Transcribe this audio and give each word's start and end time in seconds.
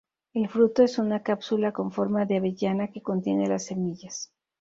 El 0.33 0.47
fruto 0.47 0.81
es 0.81 0.97
una 0.97 1.21
cápsula 1.21 1.73
con 1.73 1.91
forma 1.91 2.25
de 2.25 2.37
avellana 2.37 2.87
que 2.87 3.03
contiene 3.03 3.45
las 3.47 3.65
semillas. 3.67 4.33